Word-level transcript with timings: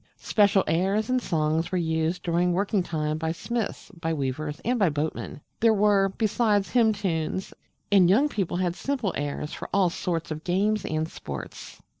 Special 0.17 0.63
airs 0.65 1.11
and 1.11 1.21
songs 1.21 1.71
were 1.71 1.77
used 1.77 2.23
during 2.23 2.53
working 2.53 2.81
time 2.81 3.19
by 3.19 3.31
smiths, 3.31 3.91
by 3.91 4.11
weavers, 4.15 4.59
and 4.65 4.79
by 4.79 4.89
boatmen. 4.89 5.41
There 5.59 5.75
were, 5.75 6.09
besides, 6.09 6.71
hymn 6.71 6.91
tunes; 6.93 7.53
and 7.91 8.09
young 8.09 8.27
people 8.27 8.57
had 8.57 8.75
simple 8.75 9.13
airs 9.15 9.53
for 9.53 9.69
all 9.71 9.91
sorts 9.91 10.31
of 10.31 10.43
games 10.43 10.85
and 10.85 11.07
sports. 11.07 11.83